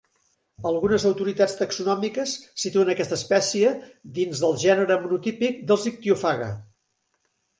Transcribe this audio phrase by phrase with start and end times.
[0.67, 3.73] Algunes autoritats taxonòmiques situen aquesta espècie
[4.15, 6.49] dins del gènere monotípic dels Ichthyophaga.